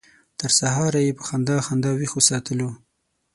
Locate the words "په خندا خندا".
1.17-1.91